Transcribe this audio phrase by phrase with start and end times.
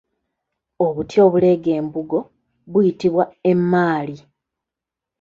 [0.85, 2.19] Obuti obuleega embugo
[2.71, 4.17] buyitibwa Emmaali.